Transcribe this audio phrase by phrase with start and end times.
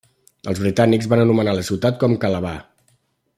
[0.53, 2.57] Els britànics van anomenar la ciutat com Calabar.